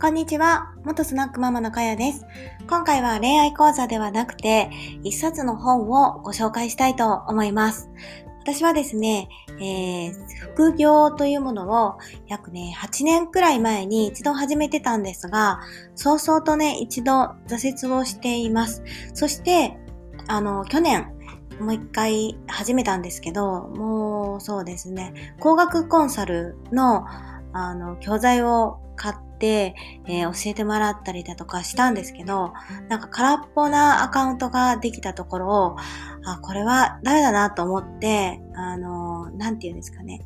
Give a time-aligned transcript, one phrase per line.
[0.00, 0.72] こんにちは。
[0.82, 2.24] 元スナックママのかやです。
[2.66, 4.70] 今回は恋愛講座ではなくて、
[5.04, 7.90] 一冊の本をご紹介したいと思います。
[8.40, 9.28] 私はですね、
[9.60, 10.14] えー、
[10.54, 11.98] 副業というものを
[12.28, 15.60] 約ね、8年くらい前に一度始めてたんですが、
[15.96, 18.82] 早々とね、一度挫折をしています。
[19.12, 19.76] そして、
[20.28, 21.12] あの、去年、
[21.60, 27.04] もう一回始めたんですけど、もうそうですね、工学コンサルの
[27.52, 29.74] あの、教材を買って、
[30.06, 32.52] えー、教えてもらったりだとかしたんですけど、
[32.88, 35.76] なんか空っぽなアカウントができたところを、
[36.24, 40.20] あ、これはダメだなと思って、あの、なんて言うんですかね。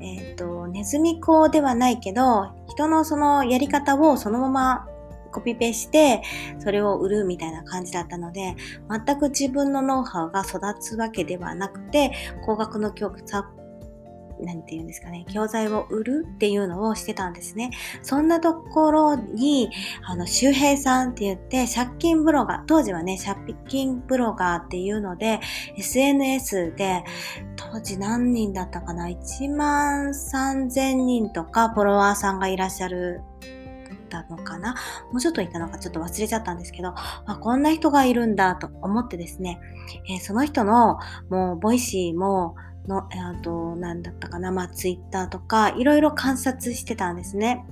[0.00, 4.86] えっ、ー、と、ネズミ講ではないけど、人のそのやり方をそのまま
[5.30, 6.22] コピペして、
[6.58, 8.56] それを売るみたいな感じだったので、
[8.88, 12.12] 全く自分のノウハウが育つわけではなくて、
[12.44, 13.10] 高額の教
[14.44, 17.70] 何て言うんですかね、教材を売るっていうのをしてたんですね。
[18.02, 19.70] そんなところに、
[20.04, 25.40] あの、周平さんって言って、借金ブロガー、当時はね、借金ブロガーっていうので、
[25.76, 27.04] SNS で、
[27.56, 33.22] 当時何人だったかな ?1 万3000人とかフォロワーさんがいらっしゃる
[34.10, 34.74] たのかな？
[35.10, 39.58] もうちょっといたのかちょっと忘れちゃったんですけど、あこんな人がいるんだと思ってですね、
[40.10, 40.98] えー、その人の
[41.30, 47.64] もう Voicy もの、えーと、なんだったかな、まあ、ツイッターとか、いろいろ観察してたんですね。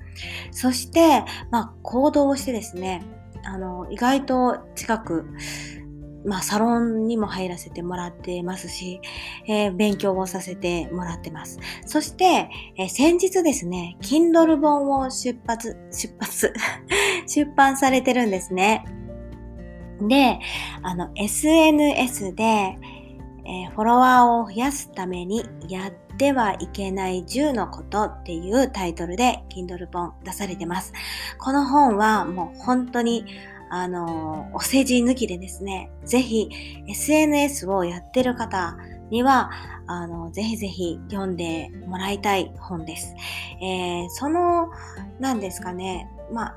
[0.50, 3.02] そして、まあ、行動をしてですね、
[3.44, 5.26] あの、意外と近く、
[6.28, 9.00] まあ、サロンにも入らせてもらってますし、
[9.46, 11.58] えー、勉強をさせてもらってます。
[11.86, 16.52] そして、えー、先日ですね、Kindle 本を出発、出発、
[17.26, 18.84] 出版されてるんですね。
[20.06, 20.38] で、
[20.82, 30.92] あの、SNS で、えー、フォロワーを増やすためにやってはいけない10のことっていうタイトルで Kindle 本出されてます。
[31.38, 33.24] この本はもう本当に
[33.70, 36.48] あの、お世辞抜きでですね、ぜひ
[36.88, 38.76] SNS をやってる方
[39.10, 39.50] には、
[39.86, 43.14] あの、ぜひぜひ読んでもらいたい本です。
[43.62, 44.68] えー、その、
[45.18, 46.56] 何ですかね、まあ、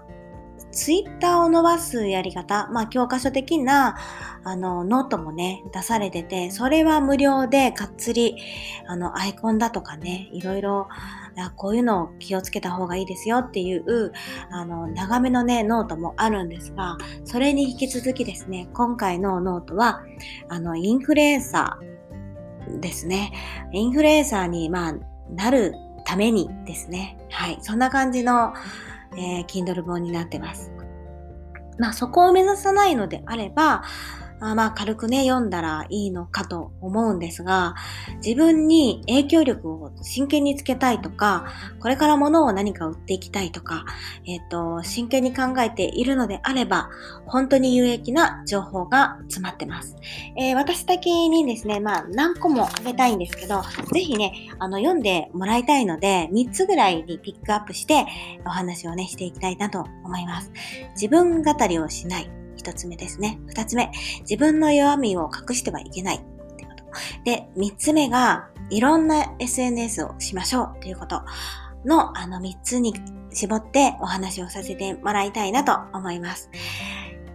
[0.72, 3.98] ツイッターを伸ばすやり方、まあ教科書的な
[4.44, 8.38] あのノートもね、出されてて、それは無料でがっつり
[8.88, 10.88] あのアイコンだとかね、いろいろ
[11.38, 14.12] あこういうのを気をつけた方がいいですよっていう
[14.50, 20.04] あの長めのね、ノートもあるんですが、それに引き続きですね、今回のノートは
[20.50, 23.32] あのインフルエンサーですね。
[23.72, 24.94] インフルエンサーに、まあ、
[25.30, 25.74] なる
[26.06, 27.18] ためにですね。
[27.30, 27.58] はい。
[27.62, 28.54] そんな感じの
[29.18, 30.72] えー、Kindle 本になってます。
[31.78, 33.84] まあそこを目指さないのであれば、
[34.42, 37.76] まあまあ軽くね、読んだらいいのかと思うんですが、
[38.26, 41.46] 自分に影響力を真剣につけたいとか、
[41.80, 43.86] これから物を何か売っていきたいとか、
[44.26, 46.90] えっ、ー、と、真剣に考えているのであれば、
[47.28, 49.96] 本当に有益な情報が詰まってます。
[50.36, 53.62] えー、私だけにですね、まあ何個もあげたいんですけど、
[53.94, 58.08] ぜひね、あの、読んでもらいたいので、3つぐらいにピックアップして
[58.44, 60.52] お話をね、していきたいなと思います。
[60.96, 62.41] 自分語りをしない。
[62.62, 63.40] 一つ目ですね。
[63.48, 63.92] 二つ目、
[64.22, 66.20] 自分の弱みを隠してはいけないっ
[66.56, 66.84] てこと。
[67.26, 71.24] で、三つ目が、いろんな SNS をしましょうっていうこと
[71.84, 72.94] の、あの三つに
[73.34, 76.52] 絞ってお話をさせてもらいたいなと思います。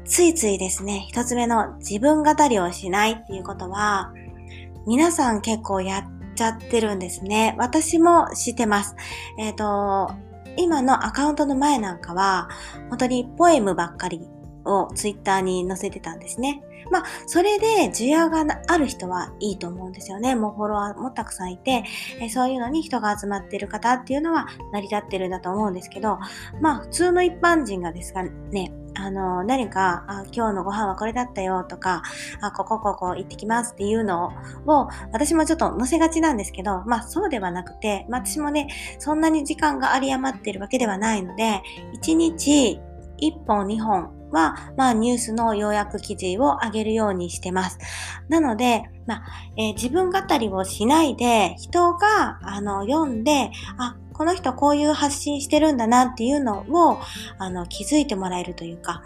[0.05, 4.13] ついついですね、一つ目の自分語りをしないっていうことは、
[4.87, 7.57] 皆さん結構やっちゃってるんですね。
[7.59, 8.95] 私もしてます。
[9.37, 10.15] えっ、ー、と、
[10.57, 12.49] 今のアカウントの前なんかは、
[12.89, 14.27] 本当にポエムばっかり
[14.67, 16.63] をツイッターに載せてたんですね。
[16.91, 20.35] まあ、それで需要がある人はいいと思うんですよね。
[20.35, 21.85] もうフォロワーもたくさんいて、
[22.21, 26.19] えそういうのに人が集まってる方っていうのは成り立ってるんだと思うんですけど、
[26.61, 32.03] まあ、普通の一般人がですかね、あの、何か、あ今日のご飯はこれだったよとか、
[32.41, 34.33] あ、ここここ行ってきますっていうの
[34.67, 38.69] を、私もちょっと載せがちなんですけど、まあそうではなくて、まあ、私もね、
[38.99, 41.63] そんなに時間が有り余ってるわけではないので、
[42.03, 42.81] 1日
[43.21, 47.79] 1本2本は、まあ、ニュースの要約記事を上げるようにしてます。
[48.29, 49.25] なので、まあ
[49.57, 56.99] えー、自分語りをしないで、人があの読んで、あ、この人こういう発信してるんだなっていうのを
[57.39, 59.03] あの気づいてもらえるというか、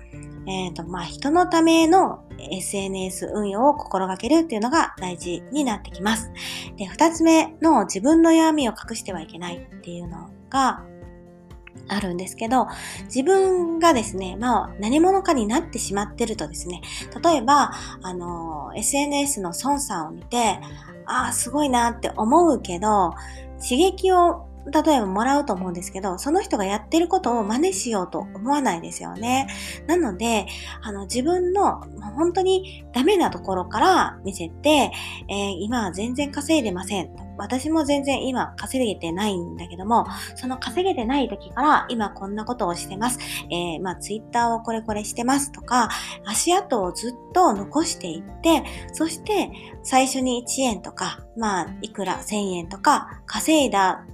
[0.46, 6.30] えっ、ー、と、まあ、人のための SNS 運用を心がけるっていうのが大事になってきます。
[6.76, 10.84] で、二つ目の自分の弱みを隠してはいけないっていうのが、
[11.92, 12.66] あるんですけど、
[13.04, 16.80] 自分がですね、まあ何者かになってしまってるとですね、
[17.22, 17.72] 例えば、
[18.02, 20.60] あの、SNS の孫さんを見て、
[21.06, 23.14] ああ、すごいなって思うけど、
[23.60, 29.48] 刺激を例えばもらうと思うんですけど、その人がやってることを真似しようと思わないですよね。
[29.86, 30.46] なので、
[30.82, 31.80] あの、自分の
[32.16, 37.30] 本当にダメなところから見せて、えー、今は全然稼いでません。
[37.38, 43.18] 私も全然今稼げてないんだけども、その稼げてない時から今こんなことをしてます。
[43.50, 45.88] えー、まあツイッターをこれこれしてますとか、
[46.26, 48.62] 足跡をずっと残していって、
[48.92, 49.50] そして
[49.82, 54.04] 最初に1円とか、まあいくら1000円とか稼いだ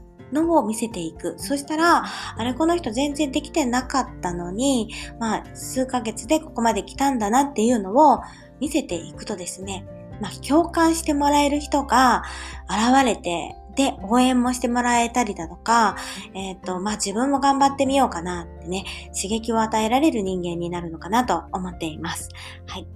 [0.42, 1.34] のを見せていく。
[1.38, 8.20] そしたら、あれこの人全然できてなかったのに、まあ数ヶ月でここまで来たんだなっていうのを
[8.60, 9.86] 見せていくとですね、
[10.20, 12.22] まあ、共感してもらえる人が
[12.68, 15.96] 現れて、で、応援もしてもらえたりだとか、
[16.32, 18.84] えっ、ー、と、まあ、自分も頑張ってみようかなってね、
[19.14, 22.30] 刺激を与えられる人間になるのかなと思っています。
[22.66, 22.86] はい。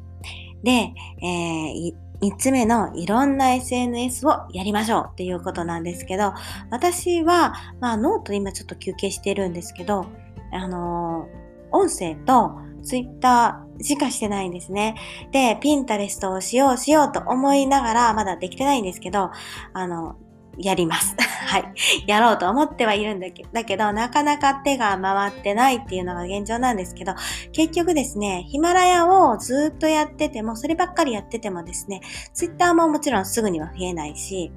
[0.63, 6.35] で、えー、3つ目のいろんな SNS をやりましょうっていうことなんですけど、
[6.71, 10.07] 私は、まあノート今ちょっと休憩してるんですけど、
[10.53, 14.97] あのー、音声とツイッターしかしてないんですね。
[15.33, 19.31] で、ピンタレストをしようしようと思いながら、まだできてないんですけど、
[19.73, 20.17] あの、
[20.63, 21.17] やります。
[21.19, 21.65] はい。
[22.07, 27.15] やろうと思ってはいるんだけだけど、なかなか手が回ってないっていうのが現状なんですけど、
[27.53, 32.03] 結局ですね、ヒマラヤをずっとやってても、そればっかりやっててもですね、
[32.35, 34.53] ツイッターももちろんすぐには増えないし、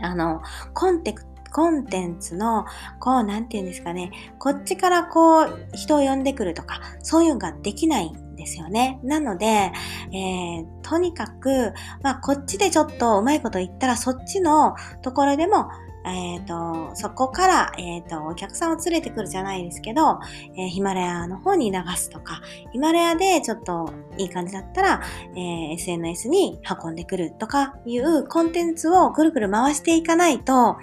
[0.00, 0.42] あの、
[0.74, 2.66] コンテクコンテンツの、
[3.00, 9.00] こう、なんて言うんですかね、こっちからこう、人を呼んでくるとか、そういうのができないんですよね。
[9.02, 15.68] なので、えー、とにかく、まあ、こっちでちょっとうまいこと言ったら、そっちのところでも、
[16.10, 20.18] えっ、ー、と、そこから、えっ、ー、と、お客さんを連れてくるじゃないですけど、
[20.56, 22.40] えー、ヒマラヤの方に流すとか、
[22.72, 25.02] ヒマラヤでちょっといい感じだったら、
[25.36, 30.76] え SNS に運んでくるとかいうコンテンツをぐるぐる回していかないと、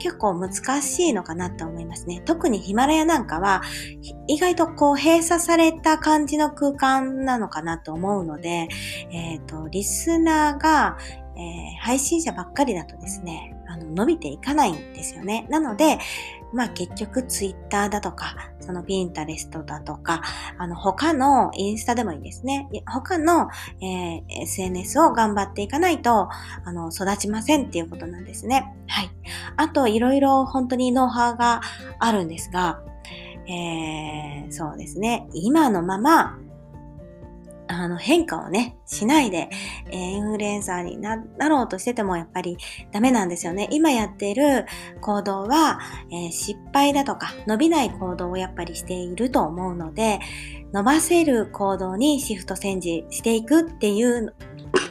[0.00, 2.22] 結構難しいのかなと思いますね。
[2.24, 3.62] 特にヒマラヤなんかは、
[4.26, 8.68] 意外とこう閉鎖された感じの空間なのかなと思うので、
[9.10, 10.96] えっ、と、リスナーが、
[11.36, 15.46] え、配信者ばっかりだとですね、あの、伸びていかないんですよね。
[15.50, 15.98] なので、
[16.52, 20.22] まあ結局ツイッターだとか、そのピンタレストだとか、
[20.56, 22.68] あの他のインスタでもいいですね。
[22.86, 23.48] 他の、
[23.82, 26.28] えー、SNS を頑張っていかないと、
[26.64, 28.74] あの、育ちませんっていうことなんですね。
[28.86, 29.10] はい。
[29.56, 31.60] あと、いろいろ本当にノウハウが
[31.98, 32.80] あるんですが、
[33.46, 35.28] えー、そうですね。
[35.34, 36.38] 今のまま、
[37.70, 39.48] あの変化をね、しないで、
[39.90, 41.16] えー、インフルエンサーにな
[41.48, 42.56] ろうとしててもやっぱり
[42.90, 43.68] ダメなんですよね。
[43.70, 44.66] 今やってる
[45.00, 45.78] 行動は、
[46.10, 50.18] えー、失敗だとか伸びない行動をやっぱりしていると思うので、
[50.72, 54.34] 伸ばせる行動にシフトチェンジしていくっていう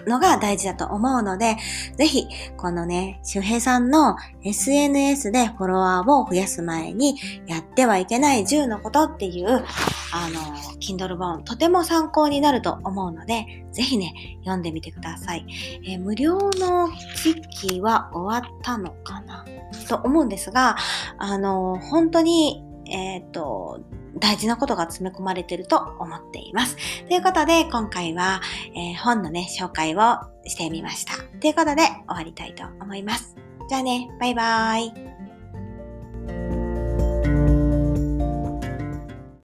[0.08, 1.58] のが大事だと思うので、
[1.98, 15.46] ぜひ、このね、周平さんの SNS でフォロワーを増やす前にやってはいけない10のことっていう、あの、Kindle 本、とても参考になると思うので、ぜひね、読んでみてください。
[15.84, 16.90] えー、無料の
[17.24, 19.46] 時期は終わったのかな？
[19.90, 20.76] と思うんですが、
[21.18, 23.82] あの、本当に、えっ、と、
[24.20, 26.76] 大事なことが詰め込まれてると思っています。
[27.08, 28.42] ということで、今回は、
[28.76, 31.14] えー、本のね、紹介をしてみました。
[31.40, 33.36] ということで、終わりたいと思います。
[33.70, 35.07] じゃあね、バイバーイ。